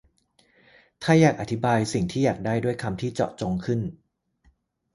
[1.03, 3.79] ถ้าอธิบายสิ่งที่อยากได้ด้วยคำที่เจาะจงขึ้น